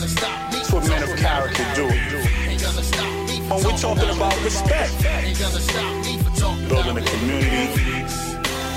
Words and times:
That's 0.00 0.72
what 0.72 0.88
men 0.88 1.02
of 1.02 1.16
character 1.18 1.64
do. 1.74 1.84
Ain't 1.84 2.62
gonna 2.62 2.82
stop 2.82 3.28
me 3.28 3.40
for 3.48 3.54
When 3.56 3.64
we're 3.64 3.78
talking 3.78 4.16
about 4.16 4.44
respect, 4.44 5.04
Ain't 5.04 5.38
gonna 5.38 5.60
stop 5.60 6.04
me 6.06 6.18
for 6.18 6.40
talking 6.40 6.68
building 6.68 6.96
a 6.96 7.02
community, 7.02 8.02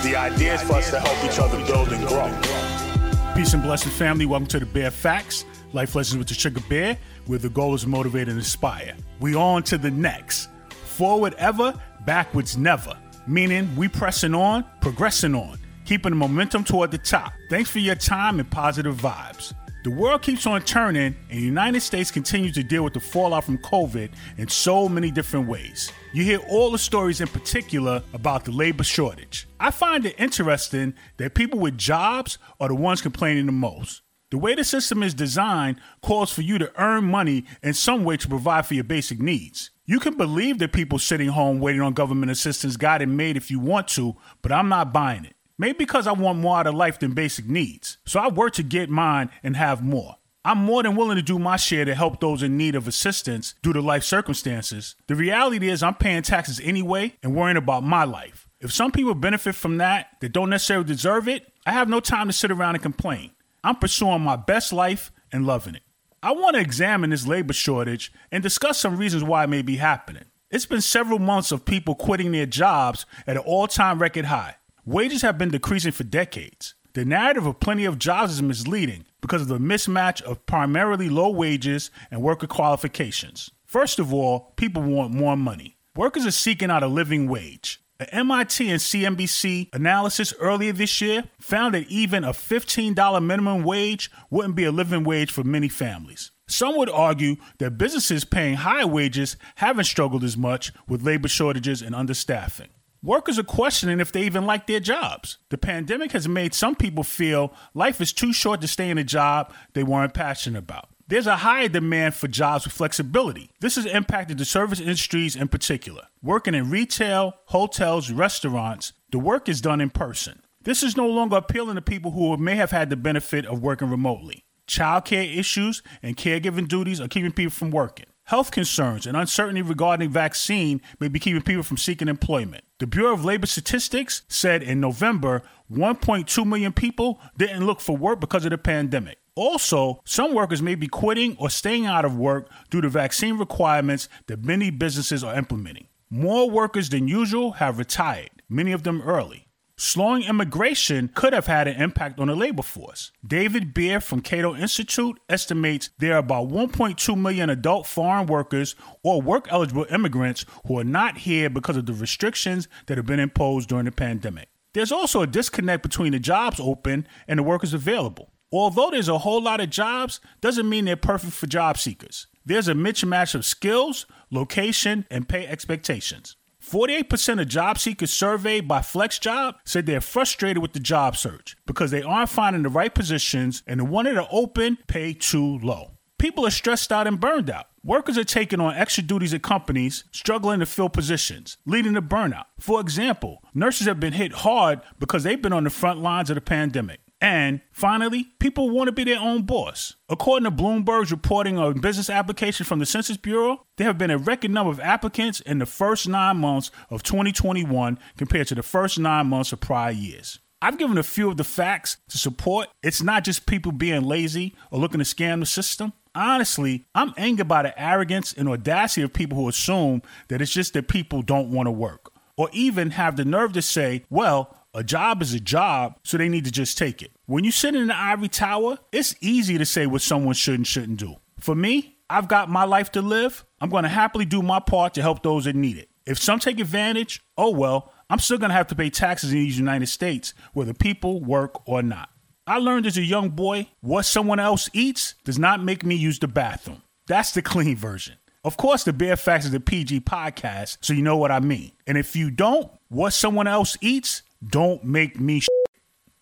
the 0.04 0.16
idea 0.18 0.55
is 0.55 0.62
for 0.63 0.73
us 0.73 0.90
to 0.90 0.99
help 0.99 1.23
each 1.23 1.40
other 1.40 1.58
build 1.66 1.94
and 1.94 2.08
grow. 2.08 3.36
Peace 3.36 3.54
and 3.54 3.63
blessing, 3.63 3.91
family. 3.91 4.26
Welcome 4.26 4.48
to 4.48 4.59
the 4.59 4.66
Bear 4.66 4.91
Facts, 4.91 5.46
Life 5.72 5.96
Lessons 5.96 6.18
with 6.18 6.27
the 6.27 6.34
Sugar 6.34 6.62
Bear, 6.68 6.98
where 7.26 7.40
the 7.40 7.49
goal 7.49 7.74
is 7.74 7.84
to 7.84 7.90
motivate 7.90 8.27
and 8.27 8.38
inspire. 8.38 8.94
We 9.21 9.35
on 9.35 9.63
to 9.63 9.77
the 9.77 9.91
next. 9.91 10.49
Forward 10.70 11.35
ever, 11.38 11.74
backwards 12.05 12.58
never. 12.58 12.98
Meaning 13.27 13.74
we 13.77 13.88
pressing 13.88 14.35
on, 14.35 14.66
progressing 14.82 15.35
on, 15.35 15.58
keeping 15.85 16.10
the 16.12 16.18
momentum 16.18 16.66
toward 16.66 16.91
the 16.91 16.98
top. 16.98 17.32
Thanks 17.49 17.70
for 17.70 17.80
your 17.80 17.96
time 17.96 18.41
and 18.41 18.52
positive 18.52 18.98
vibes. 18.98 19.54
The 19.84 19.91
world 19.91 20.21
keeps 20.21 20.48
on 20.48 20.62
turning, 20.62 21.13
and 21.29 21.39
the 21.39 21.41
United 21.41 21.81
States 21.81 22.09
continues 22.09 22.53
to 22.53 22.63
deal 22.63 22.85
with 22.85 22.93
the 22.93 23.01
fallout 23.01 23.43
from 23.43 23.57
COVID 23.57 24.12
in 24.37 24.48
so 24.48 24.87
many 24.87 25.12
different 25.12 25.49
ways. 25.49 25.91
You 26.13 26.23
hear 26.23 26.39
all 26.49 26.71
the 26.71 26.77
stories 26.77 27.20
in 27.20 27.27
particular 27.27 28.01
about 28.13 28.45
the 28.45 28.54
labor 28.54 28.85
shortage. 28.85 29.45
I 29.59 29.71
find 29.71 30.05
it 30.05 30.15
interesting 30.17 30.93
that 31.17 31.35
people 31.35 31.59
with 31.59 31.77
jobs 31.77 32.37
are 32.61 32.70
the 32.70 32.76
ones 32.76 33.01
complaining 33.01 33.45
the 33.45 33.51
most. 33.51 34.04
The 34.31 34.37
way 34.37 34.55
the 34.55 34.63
system 34.63 35.04
is 35.04 35.13
designed 35.13 35.81
calls 36.01 36.31
for 36.31 36.43
you 36.43 36.57
to 36.59 36.71
earn 36.81 37.04
money 37.04 37.43
in 37.61 37.73
some 37.73 38.05
way 38.05 38.15
to 38.15 38.27
provide 38.29 38.65
for 38.65 38.76
your 38.76 38.85
basic 38.85 39.20
needs. 39.20 39.70
You 39.85 39.99
can 39.99 40.15
believe 40.15 40.59
that 40.59 40.71
people 40.71 40.98
sitting 40.98 41.27
home 41.27 41.59
waiting 41.59 41.81
on 41.81 41.91
government 41.91 42.31
assistance 42.31 42.77
got 42.77 43.01
it 43.01 43.07
made 43.07 43.35
if 43.35 43.51
you 43.51 43.59
want 43.59 43.89
to, 43.89 44.15
but 44.41 44.54
I'm 44.54 44.70
not 44.70 44.93
buying 44.93 45.26
it. 45.26 45.35
Maybe 45.57 45.77
because 45.77 46.07
I 46.07 46.13
want 46.13 46.40
more 46.40 46.57
out 46.57 46.68
of 46.68 46.73
life 46.73 46.99
than 46.99 47.13
basic 47.13 47.48
needs. 47.48 47.98
So 48.05 48.20
I 48.20 48.27
work 48.27 48.54
to 48.54 48.63
get 48.63 48.90
mine 48.90 49.29
and 49.43 49.55
have 49.55 49.84
more. 49.84 50.15
I'm 50.45 50.57
more 50.57 50.84
than 50.84 50.98
willing 50.98 51.15
to 51.15 51.21
do 51.21 51.40
my 51.40 51.55
share 51.55 51.85
to 51.85 51.95
help 51.95 52.20
those 52.20 52.43
in 52.43 52.57
need 52.57 52.76
of 52.76 52.87
assistance 52.87 53.55
due 53.62 53.71
to 53.71 53.82
life 53.82 54.04
circumstances. 54.04 54.95
The 55.07 55.15
reality 55.15 55.70
is, 55.70 55.82
I'm 55.82 55.95
paying 55.95 56.21
taxes 56.21 56.60
anyway 56.62 57.15
and 57.23 57.34
worrying 57.34 57.55
about 57.55 57.84
my 57.84 58.04
life. 58.04 58.49
If 58.60 58.73
some 58.73 58.91
people 58.91 59.15
benefit 59.15 59.55
from 59.55 59.77
that 59.77 60.07
that 60.20 60.34
don't 60.34 60.49
necessarily 60.49 60.85
deserve 60.85 61.29
it, 61.29 61.51
I 61.65 61.71
have 61.71 61.88
no 61.88 62.01
time 62.01 62.27
to 62.27 62.34
sit 62.34 62.51
around 62.51 62.76
and 62.76 62.84
complain. 62.84 63.32
I'm 63.63 63.76
pursuing 63.76 64.22
my 64.22 64.35
best 64.35 64.73
life 64.73 65.13
and 65.31 65.45
loving 65.45 65.75
it. 65.75 65.84
I 66.22 66.31
want 66.34 66.56
to 66.56 66.62
examine 66.62 67.12
this 67.12 67.28
labor 67.28 67.53
shortage 67.53 68.12
and 68.31 68.44
discuss 68.44 68.79
some 68.79 68.97
reasons 68.97 69.23
why 69.23 69.44
it 69.44 69.50
may 69.50 69.62
be 69.62 69.78
happening. 69.78 70.25
It's 70.51 70.66
been 70.66 70.81
several 70.81 71.19
months 71.19 71.51
of 71.51 71.66
people 71.66 71.95
quitting 71.95 72.31
their 72.31 72.45
jobs 72.45 73.06
at 73.25 73.38
an 73.38 73.44
all 73.44 73.67
time 73.67 74.00
record 74.00 74.25
high. 74.25 74.57
Wages 74.85 75.22
have 75.22 75.38
been 75.38 75.47
decreasing 75.47 75.94
for 75.94 76.03
decades. 76.03 76.75
The 76.91 77.06
narrative 77.06 77.45
of 77.45 77.62
plenty 77.62 77.85
of 77.85 77.97
jobs 77.97 78.34
is 78.34 78.41
misleading 78.41 79.06
because 79.22 79.44
of 79.44 79.47
the 79.47 79.57
mismatch 79.57 80.22
of 80.23 80.45
primarily 80.45 81.07
low 81.07 81.29
wages 81.29 81.89
and 82.12 82.22
worker 82.22 82.47
qualifications. 82.47 83.49
First 83.66 83.97
of 83.97 84.13
all, 84.13 84.51
people 84.57 84.81
want 84.81 85.13
more 85.13 85.38
money. 85.38 85.77
Workers 85.95 86.25
are 86.25 86.31
seeking 86.31 86.69
out 86.69 86.83
a 86.83 86.88
living 86.88 87.29
wage. 87.29 87.81
An 87.97 88.07
MIT 88.11 88.69
and 88.69 88.81
CNBC 88.81 89.73
analysis 89.73 90.33
earlier 90.41 90.73
this 90.73 90.99
year 90.99 91.23
found 91.39 91.75
that 91.75 91.88
even 91.88 92.25
a 92.25 92.33
$15 92.33 93.23
minimum 93.23 93.63
wage 93.63 94.11
wouldn't 94.29 94.55
be 94.55 94.66
a 94.66 94.72
living 94.73 95.05
wage 95.05 95.31
for 95.31 95.45
many 95.45 95.69
families. 95.69 96.31
Some 96.49 96.75
would 96.75 96.89
argue 96.89 97.38
that 97.59 97.77
businesses 97.77 98.25
paying 98.25 98.55
high 98.55 98.83
wages 98.83 99.38
haven't 99.55 99.85
struggled 99.85 100.25
as 100.25 100.35
much 100.35 100.73
with 100.89 101.03
labor 101.03 101.29
shortages 101.29 101.81
and 101.81 101.95
understaffing. 101.95 102.67
Workers 103.03 103.38
are 103.38 103.44
questioning 103.44 104.00
if 104.00 104.14
they 104.14 104.24
even 104.24 104.46
like 104.46 104.66
their 104.66 104.80
jobs. 104.80 105.38
The 105.50 105.58
pandemic 105.58 106.14
has 106.14 106.25
made 106.25 106.53
some 106.53 106.74
people 106.74 107.03
feel 107.03 107.53
life 107.74 108.00
is 108.00 108.14
too 108.14 108.31
short 108.31 108.62
to 108.62 108.68
stay 108.68 108.90
in 108.90 108.97
a 108.97 109.03
job 109.03 109.53
they 109.74 109.84
weren't 109.84 110.14
passionate 110.14 110.59
about. 110.59 110.88
There's 111.09 111.28
a 111.28 111.36
higher 111.36 111.68
demand 111.68 112.16
for 112.16 112.30
jobs 112.30 112.64
with 112.64 112.74
flexibility. 112.74 113.50
This 113.59 113.75
has 113.75 113.86
impacted 113.86 114.38
the 114.38 114.46
service 114.46 114.80
industries 114.80 115.36
in 115.36 115.50
particular. 115.50 116.03
Working 116.22 116.56
in 116.56 116.69
retail, 116.69 117.34
hotels, 117.47 118.09
restaurants, 118.09 118.94
the 119.12 119.20
work 119.20 119.50
is 119.50 119.59
done 119.59 119.81
in 119.81 119.90
person. 119.90 120.41
This 120.62 120.81
is 120.81 120.96
no 120.96 121.08
longer 121.08 121.35
appealing 121.35 121.75
to 121.75 121.81
people 121.81 122.12
who 122.12 122.38
may 122.38 122.56
have 122.56 122.72
had 122.72 122.90
the 122.90 122.96
benefit 122.96 123.46
of 123.46 123.62
working 123.62 123.90
remotely. 123.90 124.46
Childcare 124.66 125.38
issues 125.38 125.84
and 126.02 126.16
caregiving 126.16 126.70
duties 126.70 127.02
are 127.02 127.09
keeping 127.09 127.34
people 127.34 127.52
from 127.52 127.70
working. 127.70 128.06
Health 128.25 128.51
concerns 128.51 129.06
and 129.06 129.17
uncertainty 129.17 129.61
regarding 129.61 130.09
vaccine 130.09 130.81
may 131.00 131.09
be 131.09 131.19
keeping 131.19 131.41
people 131.41 131.63
from 131.63 131.75
seeking 131.75 132.07
employment. 132.07 132.63
The 132.79 132.88
Bureau 132.88 133.13
of 133.13 133.25
Labor 133.25 133.47
Statistics 133.47 134.22
said 134.29 134.63
in 134.63 134.79
November 134.79 135.41
1.2 135.69 136.45
million 136.45 136.72
people 136.72 137.19
didn't 137.38 137.66
look 137.66 137.81
for 137.81 137.97
work 137.97 138.22
because 138.22 138.45
of 138.45 138.51
the 138.51 138.57
pandemic. 138.57 139.17
Also, 139.35 140.01
some 140.06 140.34
workers 140.34 140.61
may 140.61 140.75
be 140.75 140.88
quitting 140.88 141.35
or 141.38 141.50
staying 141.50 141.85
out 141.85 142.06
of 142.06 142.17
work 142.17 142.50
due 142.69 142.79
to 142.79 142.88
vaccine 142.88 143.38
requirements 143.38 144.07
that 144.28 144.45
many 144.45 144.69
businesses 144.69 145.23
are 145.23 145.35
implementing. 145.35 145.88
More 146.09 146.50
workers 146.50 146.90
than 146.90 147.07
usual 147.07 147.53
have 147.53 147.78
retired, 147.78 148.29
many 148.47 148.72
of 148.72 148.84
them 148.84 149.01
early. 149.01 149.47
Slowing 149.75 150.23
immigration 150.23 151.09
could 151.16 151.34
have 151.34 151.47
had 151.47 151.67
an 151.67 151.81
impact 151.81 152.19
on 152.19 152.28
the 152.28 152.35
labor 152.35 152.61
force. 152.61 153.11
David 153.25 153.73
Bier 153.73 154.00
from 154.00 154.22
Cato 154.22 154.56
Institute 154.56 155.19
estimates 155.28 155.89
there 155.97 156.13
are 156.13 156.19
about 156.19 156.50
1.2 156.50 157.19
million 157.19 157.50
adult 157.50 157.88
foreign 157.88 158.28
workers 158.28 158.75
or 159.01 159.19
work 159.19 159.47
eligible 159.50 159.88
immigrants 159.89 160.45
who 160.67 160.78
are 160.78 160.84
not 160.84 161.19
here 161.19 161.50
because 161.50 161.75
of 161.75 161.88
the 161.88 161.94
restrictions 161.94 162.67
that 162.85 162.97
have 162.97 163.07
been 163.07 163.19
imposed 163.19 163.67
during 163.67 163.85
the 163.85 163.91
pandemic. 163.91 164.50
There's 164.75 164.91
also 164.91 165.23
a 165.23 165.28
disconnect 165.28 165.81
between 165.81 166.11
the 166.11 166.19
jobs 166.19 166.59
open 166.59 167.07
and 167.28 167.40
the 167.40 167.44
workers 167.44 167.73
available. 167.73 168.31
Although 168.51 168.91
there's 168.91 169.09
a 169.09 169.17
whole 169.17 169.41
lot 169.41 169.59
of 169.59 169.72
jobs, 169.72 170.19
doesn't 170.40 170.69
mean 170.69 170.85
they're 170.85 170.95
perfect 170.95 171.34
for 171.34 171.47
job 171.47 171.79
seekers. 171.79 172.28
There's 172.45 172.67
a 172.67 172.73
mismatch 172.73 173.34
of 173.34 173.45
skills, 173.45 174.05
location, 174.29 175.07
and 175.09 175.28
pay 175.28 175.47
expectations. 175.47 176.35
48% 176.63 177.41
of 177.41 177.47
job 177.50 177.78
seekers 177.78 178.12
surveyed 178.12 178.68
by 178.68 178.79
FlexJob 178.79 179.56
said 179.66 179.85
they're 179.85 180.00
frustrated 180.00 180.62
with 180.62 180.72
the 180.72 180.79
job 180.79 181.18
search 181.18 181.57
because 181.66 181.91
they 181.91 182.01
aren't 182.01 182.29
finding 182.29 182.63
the 182.63 182.69
right 182.69 182.94
positions 182.94 183.63
and 183.68 183.81
the 183.81 183.85
one 183.85 184.06
that 184.06 184.16
are 184.18 184.29
open 184.31 184.78
pay 184.88 185.13
too 185.13 185.59
low. 185.59 185.91
People 186.18 186.47
are 186.47 186.52
stressed 186.52 186.91
out 186.91 187.06
and 187.06 187.19
burned 187.19 187.50
out. 187.50 187.66
Workers 187.84 188.18
are 188.18 188.23
taking 188.23 188.62
on 188.62 188.73
extra 188.75 189.03
duties 189.03 189.34
at 189.34 189.44
companies, 189.44 190.06
struggling 190.12 190.62
to 190.62 190.66
fill 190.66 190.88
positions, 190.88 191.57
leading 191.66 191.96
to 191.96 192.02
burnout. 192.02 192.46
For 192.62 192.79
example, 192.79 193.44
nurses 193.53 193.88
have 193.88 194.00
been 194.00 194.13
hit 194.13 194.31
hard 194.31 194.79
because 195.00 195.23
they've 195.23 195.41
been 195.41 195.52
on 195.52 195.66
the 195.66 195.69
front 195.69 196.00
lines 196.00 196.29
of 196.29 196.35
the 196.35 196.41
pandemic. 196.41 197.02
And 197.23 197.61
finally, 197.72 198.25
people 198.39 198.69
want 198.69 198.89
to 198.89 198.91
be 198.91 199.06
their 199.06 199.17
own 199.17 199.44
boss. 199.44 199.95
According 200.09 200.44
to 200.44 200.51
Bloomberg's 200.51 201.09
reporting 201.09 201.57
on 201.57 201.79
business 201.79 202.09
applications 202.09 202.67
from 202.67 202.79
the 202.79 202.85
Census 202.85 203.16
Bureau, 203.16 203.66
there 203.78 203.88
have 203.88 203.97
been 203.97 204.11
a 204.11 204.17
record 204.17 204.51
number 204.51 204.69
of 204.69 204.81
applicants 204.81 205.39
in 205.39 205.59
the 205.59 205.66
first 205.66 206.06
nine 206.06 206.35
months 206.35 206.69
of 206.89 207.01
2021 207.01 207.97
compared 208.17 208.47
to 208.47 208.56
the 208.56 208.61
first 208.61 209.00
nine 209.00 209.28
months 209.28 209.53
of 209.53 209.61
prior 209.61 209.91
years. 209.91 210.39
I've 210.61 210.78
given 210.78 210.97
a 210.97 211.03
few 211.03 211.29
of 211.29 211.37
the 211.37 211.46
facts 211.46 211.96
to 212.09 212.17
support 212.17 212.67
it's 212.84 213.02
not 213.02 213.23
just 213.23 213.46
people 213.46 213.72
being 213.72 214.03
lazy 214.03 214.53
or 214.70 214.79
looking 214.79 214.99
to 214.99 215.05
scam 215.05 215.40
the 215.40 215.46
system. 215.46 215.93
Honestly, 216.14 216.85
I'm 216.93 217.14
angered 217.16 217.47
by 217.47 217.64
the 217.64 217.81
arrogance 217.81 218.34
and 218.34 218.49
audacity 218.49 219.02
of 219.02 219.14
people 219.14 219.37
who 219.37 219.47
assume 219.47 220.02
that 220.28 220.41
it's 220.41 220.52
just 220.52 220.73
that 220.73 220.90
people 220.90 221.22
don't 221.22 221.52
want 221.52 221.67
to 221.67 221.72
work, 221.72 222.11
or 222.35 222.49
even 222.52 222.91
have 222.91 223.16
the 223.16 223.23
nerve 223.23 223.53
to 223.53 223.61
say, 223.61 224.03
well, 224.09 224.58
a 224.73 224.84
job 224.84 225.22
is 225.22 225.34
a 225.34 225.40
job, 225.40 225.99
so 226.03 226.17
they 226.17 226.29
need 226.29 226.46
to 226.46 226.52
just 226.52 226.78
take 226.78 227.02
it. 227.02 227.11
When 227.25 227.46
you 227.46 227.52
sit 227.52 227.73
in 227.73 227.87
the 227.87 227.96
ivory 227.96 228.28
tower, 228.28 228.79
it's 228.91 229.16
easy 229.22 229.58
to 229.58 229.66
say 229.66 229.87
what 229.87 230.02
someone 230.02 230.34
should 230.34 230.55
and 230.55 230.67
shouldn't 230.67 230.99
do. 230.99 231.16
For 231.40 231.55
me, 231.55 231.97
I've 232.09 232.28
got 232.28 232.49
my 232.49 232.66
life 232.66 232.91
to 232.91 233.02
live. 233.02 233.46
I'm 233.61 233.70
going 233.70 233.84
to 233.84 233.90
happily 233.90 234.25
do 234.25 234.41
my 234.41 234.59
part 234.59 234.93
to 234.96 235.02
help 235.02 235.23
those 235.23 235.46
that 235.46 235.55
need 235.55 235.78
it. 235.78 235.90
If 236.05 236.20
some 236.20 236.40
take 236.40 236.59
advantage, 236.59 237.22
oh 237.37 237.52
well, 237.52 237.93
I'm 238.09 238.20
still 238.20 238.37
going 238.37 238.49
to 238.49 238.55
have 238.55 238.67
to 238.67 238.75
pay 238.75 238.90
taxes 238.90 239.31
in 239.31 239.40
these 239.40 239.58
United 239.58 239.87
States, 239.87 240.34
whether 240.52 240.73
people 240.73 241.22
work 241.22 241.66
or 241.66 241.81
not. 241.81 242.09
I 242.46 242.58
learned 242.58 242.85
as 242.85 242.97
a 242.97 243.03
young 243.03 243.29
boy 243.29 243.70
what 243.79 244.03
someone 244.03 244.40
else 244.40 244.70
eats 244.73 245.16
does 245.23 245.40
not 245.40 245.64
make 245.64 245.85
me 245.85 245.96
use 245.96 246.20
the 246.20 246.28
bathroom. 246.28 246.81
That's 247.08 247.31
the 247.31 247.41
clean 247.53 247.78
version. 247.78 248.16
Of 248.43 248.58
course, 248.58 248.84
the 248.84 248.91
Bear 248.91 249.16
Facts 249.16 249.46
is 249.46 249.52
the 249.52 249.61
PG 249.61 250.02
podcast, 250.02 250.79
so 250.81 250.91
you 250.91 251.02
know 251.02 251.16
what 251.16 251.31
I 251.31 251.40
mean. 251.40 251.72
And 251.87 251.97
if 251.97 252.17
you 252.17 252.29
don't, 252.29 252.70
what 252.90 253.14
someone 253.14 253.47
else 253.47 253.78
eats 253.79 254.23
don't 254.46 254.84
make 254.84 255.17
me. 255.17 255.40
Sh- 255.40 255.47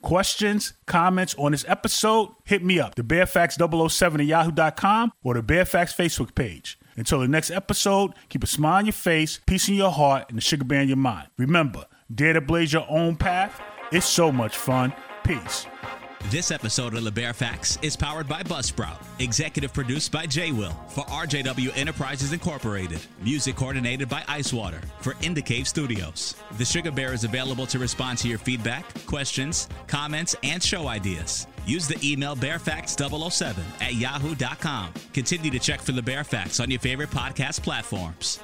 Questions, 0.01 0.73
comments 0.87 1.35
on 1.37 1.51
this 1.51 1.65
episode? 1.67 2.29
Hit 2.43 2.63
me 2.63 2.79
up, 2.79 2.95
the 2.95 3.03
Bearfacts007 3.03 4.19
at 4.19 4.25
yahoo.com 4.25 5.11
or 5.23 5.35
the 5.35 5.43
Bear 5.43 5.63
Facts 5.63 5.93
Facebook 5.93 6.33
page. 6.33 6.79
Until 6.97 7.19
the 7.19 7.27
next 7.27 7.51
episode, 7.51 8.13
keep 8.29 8.43
a 8.43 8.47
smile 8.47 8.79
on 8.79 8.85
your 8.85 8.93
face, 8.93 9.39
peace 9.45 9.69
in 9.69 9.75
your 9.75 9.91
heart, 9.91 10.25
and 10.29 10.37
a 10.37 10.41
sugar 10.41 10.65
bear 10.65 10.81
in 10.81 10.87
your 10.87 10.97
mind. 10.97 11.27
Remember, 11.37 11.85
dare 12.13 12.33
to 12.33 12.41
blaze 12.41 12.73
your 12.73 12.85
own 12.89 13.15
path. 13.15 13.61
It's 13.91 14.05
so 14.05 14.31
much 14.31 14.57
fun. 14.57 14.93
Peace. 15.23 15.67
This 16.29 16.51
episode 16.51 16.93
of 16.93 17.03
the 17.03 17.11
Bear 17.11 17.33
Facts 17.33 17.77
is 17.81 17.97
powered 17.97 18.27
by 18.27 18.41
Buzzsprout, 18.43 19.03
executive 19.19 19.73
produced 19.73 20.13
by 20.13 20.25
J 20.25 20.53
Will 20.53 20.71
for 20.87 21.03
RJW 21.05 21.75
Enterprises 21.75 22.31
Incorporated, 22.31 23.01
music 23.21 23.57
coordinated 23.57 24.07
by 24.07 24.21
Icewater 24.21 24.81
for 25.01 25.13
Indicave 25.15 25.67
Studios. 25.67 26.35
The 26.57 26.63
Sugar 26.63 26.91
Bear 26.91 27.11
is 27.13 27.25
available 27.25 27.65
to 27.65 27.79
respond 27.79 28.17
to 28.19 28.29
your 28.29 28.37
feedback, 28.37 28.85
questions, 29.07 29.67
comments, 29.87 30.35
and 30.43 30.63
show 30.63 30.87
ideas. 30.87 31.47
Use 31.65 31.87
the 31.87 31.99
email 32.03 32.35
bearfacts007 32.35 33.57
at 33.81 33.95
yahoo.com. 33.95 34.93
Continue 35.13 35.51
to 35.51 35.59
check 35.59 35.81
for 35.81 35.91
the 35.91 36.01
Bear 36.01 36.23
Facts 36.23 36.61
on 36.61 36.71
your 36.71 36.79
favorite 36.79 37.09
podcast 37.09 37.61
platforms. 37.61 38.39